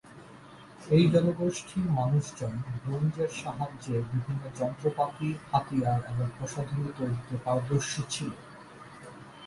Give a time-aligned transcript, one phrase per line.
[0.89, 2.53] এই জনগোষ্ঠীর মানুষজন
[2.83, 8.31] ব্রোঞ্জের সাহায্যে বিভিন্ন যন্ত্রপাতি, হাতিয়ার এবং প্রসাধনী তৈরিতে পারদর্শী ছিল।